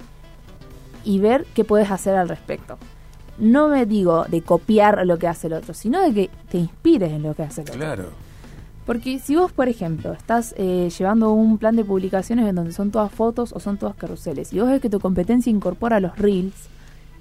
y 1.03 1.20
ver 1.20 1.46
qué 1.53 1.63
puedes 1.63 1.91
hacer 1.91 2.15
al 2.15 2.29
respecto. 2.29 2.77
No 3.38 3.68
me 3.70 3.86
digo 3.86 4.25
de 4.25 4.41
copiar 4.41 5.06
lo 5.06 5.18
que 5.18 5.27
hace 5.27 5.48
el 5.48 5.53
otro, 5.53 5.74
sino 5.74 6.01
de 6.01 6.13
que 6.13 6.29
te 6.50 6.58
inspires 6.58 7.12
en 7.12 7.24
lo 7.24 7.34
que 7.34 7.44
hace 7.44 7.62
el 7.62 7.70
otro. 7.70 7.79
Claro. 7.79 8.29
Porque 8.86 9.20
si 9.20 9.36
vos, 9.36 9.51
por 9.51 9.70
ejemplo, 9.70 10.13
estás 10.13 10.56
eh, 10.58 10.89
llevando 10.98 11.32
un 11.32 11.60
plan 11.60 11.75
de 11.75 11.86
publicaciones 11.86 12.48
en 12.48 12.56
donde 12.56 12.72
son 12.72 12.89
todas 12.89 13.12
fotos 13.12 13.53
o 13.53 13.60
son 13.60 13.77
todas 13.77 13.96
carruseles, 13.96 14.51
y 14.51 14.60
vos 14.60 14.68
ves 14.68 14.82
que 14.82 14.89
tu 14.89 15.00
competencia 15.00 15.51
incorpora 15.51 16.00
los 16.00 16.18
reels, 16.18 16.70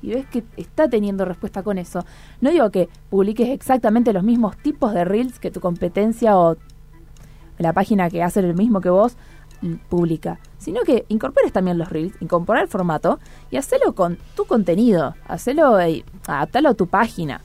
y 0.01 0.15
ves 0.15 0.27
que 0.27 0.45
está 0.57 0.89
teniendo 0.89 1.25
respuesta 1.25 1.63
con 1.63 1.77
eso, 1.77 2.07
no 2.41 2.51
digo 2.51 2.71
que 2.71 2.89
publiques 3.11 3.51
exactamente 3.51 4.13
los 4.13 4.23
mismos 4.23 4.57
tipos 4.57 4.95
de 4.95 5.05
reels 5.05 5.39
que 5.39 5.51
tu 5.51 5.61
competencia 5.61 6.39
o 6.39 6.57
la 7.59 7.73
página 7.73 8.09
que 8.09 8.23
hace 8.23 8.41
lo 8.41 8.55
mismo 8.55 8.81
que 8.81 8.91
vos 8.91 9.17
mm, 9.63 9.75
publica, 9.89 10.39
sino 10.59 10.83
que 10.83 11.05
incorpores 11.09 11.53
también 11.53 11.79
los 11.79 11.89
reels, 11.89 12.15
incorporar 12.21 12.63
el 12.63 12.69
formato 12.69 13.19
y 13.51 13.57
hacelo 13.57 13.95
con 13.95 14.19
tu 14.35 14.45
contenido, 14.45 15.15
hacelo, 15.27 15.79
eh, 15.81 16.05
adaptalo 16.27 16.71
a 16.71 16.75
tu 16.75 16.87
página. 16.87 17.41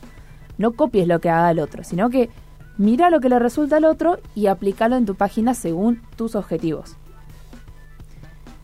No 0.57 0.73
copies 0.73 1.07
lo 1.07 1.19
que 1.19 1.29
haga 1.29 1.51
el 1.51 1.59
otro, 1.59 1.83
sino 1.83 2.09
que 2.09 2.29
mira 2.77 3.09
lo 3.09 3.19
que 3.19 3.29
le 3.29 3.39
resulta 3.39 3.77
al 3.77 3.85
otro 3.85 4.19
y 4.35 4.47
aplícalo 4.47 4.95
en 4.95 5.05
tu 5.05 5.15
página 5.15 5.53
según 5.53 6.01
tus 6.15 6.35
objetivos. 6.35 6.95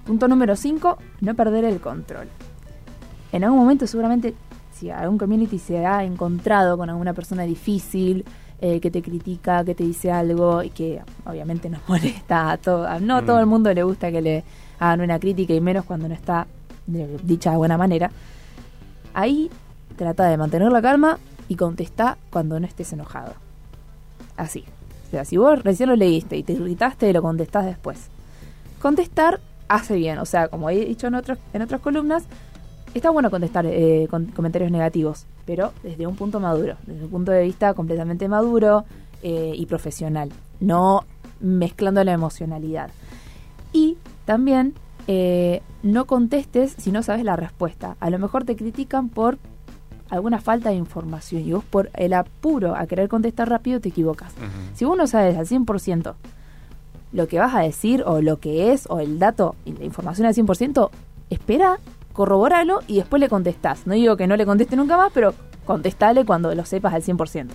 Punto 0.06 0.28
número 0.28 0.56
5, 0.56 0.98
no 1.22 1.36
perder 1.36 1.66
el 1.66 1.80
control. 1.80 2.28
En 3.32 3.44
algún 3.44 3.60
momento 3.60 3.86
seguramente 3.86 4.34
si 4.80 4.90
algún 4.90 5.18
community 5.18 5.60
se 5.60 5.86
ha 5.86 6.06
encontrado 6.06 6.78
con 6.78 6.90
alguna 6.90 7.14
persona 7.14 7.44
difícil, 7.44 8.24
eh, 8.62 8.80
que 8.82 8.92
te 8.92 9.02
critica, 9.02 9.64
que 9.64 9.74
te 9.76 9.84
dice 9.84 10.12
algo 10.12 10.64
y 10.64 10.70
que 10.70 11.02
obviamente 11.26 11.70
nos 11.70 11.82
molesta 11.90 12.52
a 12.52 12.58
todo, 12.58 12.88
a- 12.88 13.00
no 13.00 13.18
a 13.18 13.22
todo 13.26 13.38
Mm. 13.38 13.40
el 13.40 13.46
mundo 13.46 13.74
le 13.74 13.84
gusta 13.84 14.12
que 14.12 14.22
le 14.22 14.44
hagan 14.80 15.02
una 15.02 15.20
crítica 15.20 15.54
y 15.54 15.62
menos 15.62 15.86
cuando 15.86 16.08
no 16.08 16.14
está 16.14 16.46
de- 16.88 17.18
dicha 17.24 17.52
de 17.52 17.58
buena 17.58 17.78
manera. 17.78 18.12
Ahí 19.14 19.50
trata 19.96 20.26
de 20.28 20.38
mantener 20.38 20.72
la 20.72 20.82
calma 20.82 21.20
y 21.48 21.56
contesta 21.56 22.18
cuando 22.30 22.60
no 22.60 22.66
estés 22.68 22.94
enojado. 22.94 23.34
Así. 24.38 24.64
O 25.08 25.12
sea, 25.12 25.26
si 25.26 25.38
vos 25.38 25.64
recién 25.64 25.90
lo 25.90 25.96
leíste 25.96 26.38
y 26.38 26.44
te 26.44 26.54
irritaste, 26.54 27.12
lo 27.14 27.22
contestás 27.22 27.66
después. 27.66 28.08
Contestar 28.82 29.40
hace 29.68 29.96
bien. 29.96 30.20
O 30.20 30.26
sea, 30.26 30.48
como 30.48 30.70
he 30.70 30.86
dicho 30.86 31.08
en, 31.08 31.16
otros, 31.16 31.38
en 31.54 31.62
otras 31.64 31.82
columnas, 31.82 32.24
está 32.94 33.10
bueno 33.10 33.30
contestar 33.30 33.66
eh, 33.66 34.08
con 34.10 34.26
comentarios 34.28 34.72
negativos, 34.72 35.26
pero 35.46 35.74
desde 35.84 36.08
un 36.08 36.16
punto 36.16 36.40
maduro, 36.40 36.76
desde 36.86 37.06
un 37.06 37.12
punto 37.12 37.32
de 37.32 37.44
vista 37.44 37.74
completamente 37.74 38.28
maduro 38.28 38.86
eh, 39.22 39.54
y 39.56 39.66
profesional, 39.66 40.32
no 40.60 41.06
mezclando 41.40 42.04
la 42.04 42.14
emocionalidad. 42.14 42.90
Y 43.72 43.98
también 44.26 44.74
eh, 45.08 45.62
no 45.84 46.06
contestes 46.06 46.76
si 46.78 46.92
no 46.92 47.04
sabes 47.04 47.24
la 47.24 47.36
respuesta. 47.36 47.96
A 48.00 48.10
lo 48.10 48.20
mejor 48.20 48.44
te 48.44 48.56
critican 48.56 49.10
por 49.10 49.38
alguna 50.10 50.40
falta 50.40 50.70
de 50.70 50.76
información 50.76 51.44
y 51.44 51.54
vos 51.54 51.64
por 51.64 51.92
el 51.94 52.14
apuro 52.14 52.76
a 52.76 52.88
querer 52.88 53.10
contestar 53.10 53.50
rápido 53.50 53.80
te 53.80 53.90
equivocas. 53.90 54.34
Si 54.74 54.86
vos 54.86 54.98
no 54.98 55.08
sabes 55.08 55.38
al 55.38 55.46
100% 55.46 56.16
lo 57.12 57.28
que 57.28 57.40
vas 57.40 57.56
a 57.56 57.62
decir 57.62 58.04
o 58.06 58.22
lo 58.22 58.40
que 58.40 58.72
es 58.72 58.86
o 58.90 59.00
el 59.00 59.20
dato 59.20 59.56
y 59.66 59.74
la 59.74 59.86
información 59.86 60.28
al 60.28 60.34
100%, 60.34 60.90
espera, 61.30 61.80
corrobóralo 62.20 62.82
y 62.86 62.98
después 62.98 63.22
le 63.22 63.30
contestás. 63.30 63.88
No 63.88 63.94
digo 63.94 64.18
que 64.18 64.28
no 64.28 64.36
le 64.36 64.46
conteste 64.46 64.76
nunca 64.76 64.98
más, 64.98 65.10
pero 65.14 65.34
contestale 65.64 66.26
cuando 66.26 66.54
lo 66.54 66.66
sepas 66.66 66.94
al 66.94 67.02
100%. 67.02 67.48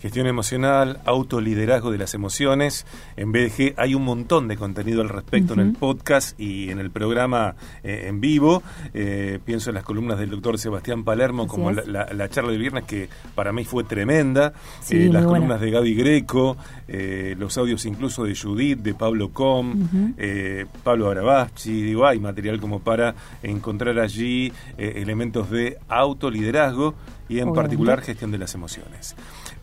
Gestión 0.00 0.28
emocional, 0.28 1.00
autoliderazgo 1.06 1.90
de 1.90 1.98
las 1.98 2.14
emociones. 2.14 2.86
En 3.16 3.32
BDG 3.32 3.74
hay 3.76 3.96
un 3.96 4.04
montón 4.04 4.46
de 4.46 4.56
contenido 4.56 5.00
al 5.02 5.08
respecto 5.08 5.54
en 5.54 5.60
el 5.60 5.72
podcast 5.72 6.38
y 6.38 6.70
en 6.70 6.78
el 6.78 6.92
programa 6.92 7.56
eh, 7.82 8.04
en 8.06 8.20
vivo. 8.20 8.62
Eh, 8.94 9.40
pienso 9.44 9.70
en 9.70 9.74
las 9.74 9.82
columnas 9.82 10.20
del 10.20 10.30
doctor 10.30 10.56
Sebastián 10.56 11.02
Palermo, 11.02 11.42
Así 11.42 11.50
como 11.50 11.72
la, 11.72 11.82
la- 11.84 12.12
la 12.12 12.28
charla 12.28 12.52
del 12.52 12.60
viernes 12.60 12.84
que 12.84 13.08
para 13.34 13.52
mí 13.52 13.64
fue 13.64 13.82
tremenda. 13.82 14.52
Sí, 14.80 14.96
Eh, 14.96 15.04
las 15.12 15.24
buena. 15.24 15.38
columnas 15.40 15.60
de 15.60 15.70
Gaby 15.72 15.94
Greco, 15.96 16.56
eh, 16.86 17.34
los 17.36 17.58
audios 17.58 17.84
incluso 17.84 18.22
de 18.22 18.36
Judith, 18.36 18.78
de 18.78 18.94
Pablo 18.94 19.30
Com, 19.32 19.88
eh, 20.16 20.66
Pablo 20.84 21.10
Arabachi. 21.10 21.82
Digo, 21.82 22.06
hay 22.06 22.20
material 22.20 22.60
como 22.60 22.78
para 22.78 23.16
encontrar 23.42 23.98
allí 23.98 24.52
elementos 24.76 25.50
de 25.50 25.76
autoliderazgo 25.88 26.94
y 27.28 27.34
en 27.40 27.48
Obviamente. 27.48 27.56
particular 27.62 28.00
gestión 28.02 28.30
de 28.30 28.38
las 28.38 28.54
emociones. 28.54 29.16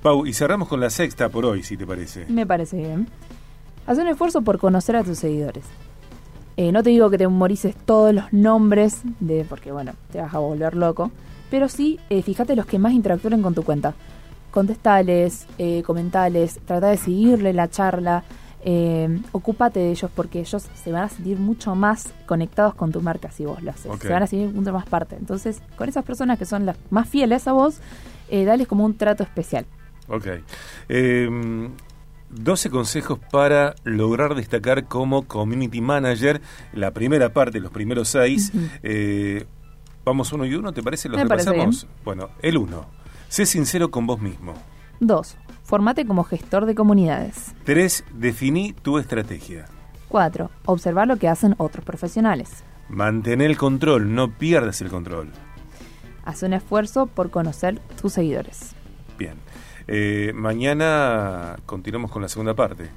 Pau, 0.06 0.28
y 0.28 0.34
cerramos 0.34 0.68
con 0.68 0.80
la 0.80 0.92
sexta 0.92 1.30
por 1.30 1.48
hoy, 1.48 1.64
si 1.64 1.78
te 1.78 1.88
parece. 1.88 2.28
Me 2.28 2.46
parece 2.46 2.78
bien. 2.78 3.08
Haz 3.88 3.98
un 3.98 4.08
esfuerzo 4.08 4.44
por 4.44 4.60
conocer 4.60 4.96
a 4.96 5.04
tus 5.04 5.18
seguidores. 5.18 5.66
Eh, 6.58 6.72
no 6.72 6.84
te 6.84 6.92
digo 6.92 7.10
que 7.10 7.18
te 7.18 7.28
memorices 7.28 7.76
todos 7.76 8.14
los 8.14 8.32
nombres, 8.32 9.02
de 9.20 9.46
porque 9.50 9.72
bueno, 9.72 9.94
te 10.12 10.22
vas 10.22 10.32
a 10.36 10.38
volver 10.38 10.76
loco. 10.76 11.10
Pero 11.50 11.68
sí, 11.70 12.00
eh, 12.12 12.22
fíjate 12.22 12.56
los 12.56 12.68
que 12.68 12.78
más 12.78 12.94
interactúen 12.94 13.42
con 13.42 13.56
tu 13.56 13.64
cuenta. 13.64 13.96
Contestales, 14.52 15.48
eh, 15.58 15.82
comentales, 15.82 16.60
trata 16.66 16.90
de 16.90 16.98
seguirle 16.98 17.52
la 17.52 17.68
charla. 17.72 18.24
Eh, 18.64 19.22
ocúpate 19.32 19.80
de 19.80 19.90
ellos 19.90 20.12
porque 20.14 20.40
ellos 20.40 20.68
se 20.72 20.92
van 20.92 21.06
a 21.06 21.10
sentir 21.10 21.40
mucho 21.40 21.74
más 21.74 22.14
conectados 22.28 22.76
con 22.76 22.92
tu 22.92 23.02
marca 23.02 23.32
si 23.32 23.46
vos 23.46 23.64
lo 23.64 23.72
haces. 23.72 23.92
Se 24.00 24.10
van 24.10 24.22
a 24.22 24.28
sentir 24.28 24.54
mucho 24.54 24.72
más 24.72 24.86
parte. 24.86 25.16
Entonces, 25.16 25.64
con 25.76 25.90
esas 25.90 26.06
personas 26.06 26.38
que 26.38 26.46
son 26.46 26.68
las 26.68 26.78
más 26.92 27.10
fieles 27.10 27.48
a 27.48 27.54
vos, 27.54 27.80
eh, 28.30 28.46
dales 28.46 28.68
como 28.68 28.86
un 28.86 28.96
trato 28.96 29.24
especial. 29.24 29.66
Ok. 30.08 30.28
Eh, 30.90 31.70
12 32.30 32.70
consejos 32.70 33.20
para 33.32 33.76
lograr 33.84 34.36
destacar 34.36 34.86
como 34.86 35.28
community 35.28 35.82
manager. 35.82 36.42
La 36.74 36.92
primera 36.92 37.34
parte, 37.34 37.60
los 37.60 37.72
primeros 37.72 38.10
seis. 38.10 38.52
Eh, 38.84 39.46
vamos 40.04 40.32
uno 40.34 40.46
y 40.46 40.54
uno, 40.56 40.74
¿te 40.74 40.84
parece? 40.84 41.10
¿Los 41.10 41.18
Me 41.18 41.26
parece 41.26 41.52
repasamos? 41.52 41.88
Bueno, 42.04 42.30
el 42.42 42.58
uno. 42.58 42.88
Sé 43.30 43.46
sincero 43.46 43.92
con 43.92 44.06
vos 44.06 44.20
mismo. 44.20 44.54
2. 45.00 45.38
Formate 45.64 46.06
como 46.06 46.24
gestor 46.24 46.66
de 46.66 46.76
comunidades. 46.76 47.54
3. 47.66 48.06
Definí 48.14 48.74
tu 48.74 48.98
estrategia. 48.98 49.66
4. 50.10 50.50
Observar 50.66 51.08
lo 51.08 51.18
que 51.18 51.28
hacen 51.28 51.56
otros 51.58 51.84
profesionales. 51.84 52.64
Mantén 52.88 53.42
el 53.42 53.58
control, 53.58 54.14
no 54.14 54.32
pierdas 54.38 54.80
el 54.82 54.90
control. 54.90 55.32
Haz 56.24 56.44
un 56.44 56.54
esfuerzo 56.54 57.08
por 57.08 57.30
conocer 57.30 57.80
tus 58.02 58.14
seguidores. 58.14 58.76
Bien. 59.18 59.36
Eh, 59.88 60.32
mañana 60.34 61.56
continuamos 61.66 62.12
con 62.12 62.22
la 62.22 62.28
segunda 62.30 62.54
parte. 62.54 62.90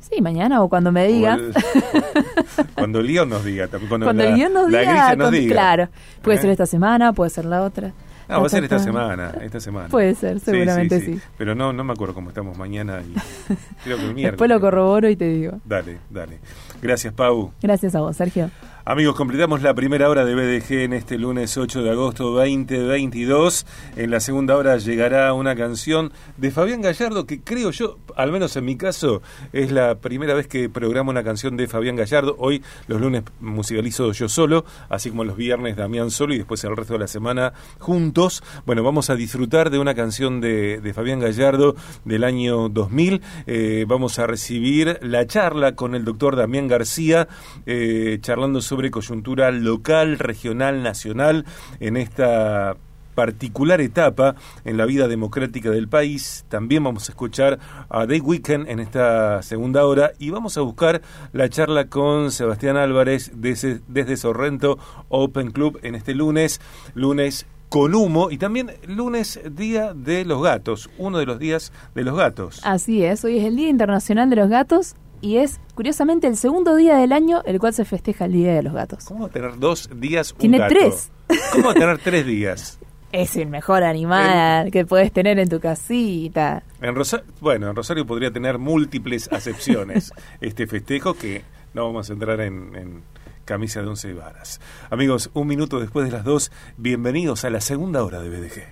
Sí, 0.00 0.20
mañana 0.20 0.62
o 0.62 0.68
cuando 0.68 0.92
me 0.92 1.06
diga. 1.06 1.34
O 1.36 1.38
el- 1.38 1.54
cuando 2.74 3.00
el 3.00 3.06
guion 3.06 3.28
nos 3.28 3.44
diga. 3.44 3.68
también, 3.68 3.88
Cuando, 3.88 4.06
Cuando 4.06 4.22
la, 4.24 4.30
el 4.30 4.36
guion 4.36 4.52
nos 4.52 4.70
la 4.70 4.80
diga, 4.80 5.16
nos 5.16 5.26
con- 5.26 5.34
diga. 5.34 5.52
claro. 5.54 5.88
Puede 6.22 6.38
¿Eh? 6.38 6.40
ser 6.40 6.50
esta 6.50 6.66
semana, 6.66 7.12
puede 7.12 7.30
ser 7.30 7.44
la 7.44 7.62
otra. 7.62 7.92
No, 8.32 8.40
va 8.40 8.46
a 8.46 8.50
ser 8.50 8.60
Ta, 8.68 8.76
esta 8.76 8.76
ta, 8.76 8.80
ta. 8.80 8.84
semana, 8.84 9.34
esta 9.42 9.60
semana. 9.60 9.88
Puede 9.88 10.14
ser, 10.14 10.38
Sí, 10.40 10.46
seguramente 10.46 11.00
sí. 11.00 11.20
Pero 11.38 11.54
no, 11.54 11.72
no 11.72 11.84
me 11.84 11.92
acuerdo 11.92 12.14
cómo 12.14 12.28
estamos 12.30 12.56
mañana 12.58 13.00
y 13.02 13.14
creo 13.84 13.96
que 13.98 14.04
el 14.04 14.14
miércoles. 14.14 14.32
Después 14.32 14.50
lo 14.50 14.60
corroboro 14.60 15.08
y 15.08 15.16
te 15.16 15.28
digo. 15.28 15.58
Dale, 15.64 15.98
dale. 16.10 16.38
Gracias, 16.80 17.12
Pau. 17.14 17.52
Gracias 17.62 17.94
a 17.94 18.00
vos, 18.00 18.16
Sergio. 18.16 18.50
Amigos, 18.84 19.14
completamos 19.14 19.62
la 19.62 19.74
primera 19.74 20.08
hora 20.08 20.24
de 20.24 20.34
BDG 20.34 20.72
en 20.82 20.92
este 20.92 21.16
lunes 21.16 21.56
8 21.56 21.84
de 21.84 21.90
agosto 21.90 22.32
2022. 22.32 23.64
En 23.94 24.10
la 24.10 24.18
segunda 24.18 24.56
hora 24.56 24.76
llegará 24.78 25.32
una 25.34 25.54
canción 25.54 26.12
de 26.36 26.50
Fabián 26.50 26.82
Gallardo 26.82 27.24
que 27.24 27.40
creo 27.42 27.70
yo, 27.70 27.98
al 28.16 28.32
menos 28.32 28.56
en 28.56 28.64
mi 28.64 28.76
caso, 28.76 29.22
es 29.52 29.70
la 29.70 29.94
primera 29.96 30.34
vez 30.34 30.48
que 30.48 30.68
programo 30.68 31.12
una 31.12 31.22
canción 31.22 31.56
de 31.56 31.68
Fabián 31.68 31.94
Gallardo. 31.94 32.34
Hoy 32.40 32.64
los 32.88 33.00
lunes 33.00 33.22
musicalizo 33.40 34.10
yo 34.10 34.28
solo, 34.28 34.64
así 34.88 35.10
como 35.10 35.22
los 35.22 35.36
viernes 35.36 35.76
Damián 35.76 36.10
solo 36.10 36.34
y 36.34 36.38
después 36.38 36.64
el 36.64 36.76
resto 36.76 36.94
de 36.94 36.98
la 36.98 37.06
semana 37.08 37.52
juntos. 37.78 38.21
Bueno, 38.66 38.84
vamos 38.84 39.10
a 39.10 39.16
disfrutar 39.16 39.70
de 39.70 39.80
una 39.80 39.96
canción 39.96 40.40
de, 40.40 40.92
Fabián 40.94 41.18
Gallardo 41.18 41.74
del 42.04 42.22
año 42.22 42.68
2000. 42.68 43.20
Eh, 43.48 43.84
vamos 43.88 44.20
a 44.20 44.28
recibir 44.28 45.00
la 45.02 45.26
charla 45.26 45.74
con 45.74 45.96
el 45.96 46.04
doctor 46.04 46.36
Damián 46.36 46.68
García, 46.68 47.26
eh, 47.66 48.18
charlando 48.20 48.60
sobre 48.60 48.92
coyuntura 48.92 49.50
local, 49.50 50.20
regional, 50.20 50.84
nacional, 50.84 51.46
en 51.80 51.96
esta 51.96 52.76
particular 53.16 53.80
etapa 53.80 54.36
en 54.64 54.76
la 54.76 54.86
vida 54.86 55.08
democrática 55.08 55.70
del 55.70 55.88
país. 55.88 56.44
También 56.48 56.84
vamos 56.84 57.08
a 57.08 57.12
escuchar 57.12 57.58
a 57.88 58.06
Day 58.06 58.20
Weekend 58.20 58.68
en 58.68 58.78
esta 58.78 59.42
segunda 59.42 59.84
hora 59.84 60.12
y 60.20 60.30
vamos 60.30 60.56
a 60.56 60.60
buscar 60.60 61.02
la 61.32 61.48
charla 61.48 61.88
con 61.88 62.30
Sebastián 62.30 62.76
Álvarez 62.76 63.32
desde, 63.34 63.80
desde 63.88 64.16
Sorrento 64.16 64.78
Open 65.08 65.50
Club 65.50 65.80
en 65.82 65.96
este 65.96 66.14
lunes, 66.14 66.60
lunes 66.94 67.46
con 67.72 67.94
humo 67.94 68.30
y 68.30 68.36
también 68.36 68.70
lunes 68.86 69.40
día 69.50 69.94
de 69.94 70.26
los 70.26 70.42
gatos, 70.42 70.90
uno 70.98 71.16
de 71.18 71.24
los 71.24 71.38
días 71.38 71.72
de 71.94 72.04
los 72.04 72.14
gatos. 72.16 72.60
Así 72.64 73.02
es, 73.02 73.24
hoy 73.24 73.38
es 73.38 73.44
el 73.46 73.56
Día 73.56 73.70
Internacional 73.70 74.28
de 74.28 74.36
los 74.36 74.50
Gatos 74.50 74.94
y 75.22 75.38
es, 75.38 75.58
curiosamente, 75.74 76.26
el 76.26 76.36
segundo 76.36 76.76
día 76.76 76.96
del 76.98 77.12
año 77.12 77.40
el 77.46 77.58
cual 77.58 77.72
se 77.72 77.86
festeja 77.86 78.26
el 78.26 78.32
Día 78.32 78.54
de 78.54 78.62
los 78.62 78.74
Gatos. 78.74 79.06
¿Cómo 79.06 79.20
va 79.22 79.26
a 79.28 79.30
tener 79.30 79.58
dos 79.58 79.88
días 79.96 80.32
un 80.32 80.38
Tiene 80.38 80.58
gato? 80.58 80.74
tres. 80.74 81.10
¿Cómo 81.52 81.64
va 81.64 81.70
a 81.70 81.74
tener 81.74 81.98
tres 81.98 82.26
días? 82.26 82.78
Es 83.12 83.36
el 83.36 83.48
mejor 83.48 83.82
animal 83.84 84.70
que 84.70 84.86
puedes 84.86 85.12
tener 85.12 85.38
en 85.38 85.46
tu 85.46 85.60
casita. 85.60 86.62
En 86.80 86.94
Rosa- 86.94 87.22
bueno, 87.42 87.68
en 87.68 87.76
Rosario 87.76 88.06
podría 88.06 88.30
tener 88.30 88.58
múltiples 88.58 89.30
acepciones 89.30 90.12
este 90.40 90.66
festejo 90.66 91.12
que 91.12 91.42
no 91.74 91.84
vamos 91.84 92.08
a 92.08 92.14
entrar 92.14 92.40
en, 92.40 92.74
en 92.74 93.02
camisa 93.44 93.82
de 93.82 93.88
once 93.88 94.12
varas. 94.12 94.60
Amigos, 94.90 95.30
un 95.34 95.46
minuto 95.46 95.80
después 95.80 96.06
de 96.06 96.12
las 96.12 96.24
dos, 96.24 96.50
bienvenidos 96.76 97.44
a 97.44 97.50
la 97.50 97.60
segunda 97.60 98.04
hora 98.04 98.20
de 98.20 98.28
BDG. 98.28 98.62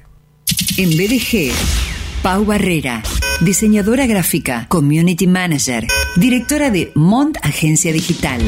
En 0.78 0.90
BDG, 0.90 1.52
Pau 2.22 2.44
Barrera, 2.44 3.02
diseñadora 3.40 4.06
gráfica, 4.06 4.66
community 4.68 5.26
manager, 5.26 5.86
directora 6.16 6.70
de 6.70 6.92
Mont 6.94 7.36
Agencia 7.42 7.92
Digital. 7.92 8.40